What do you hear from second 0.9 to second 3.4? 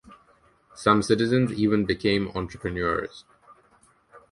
citizens even became entrepreneurs.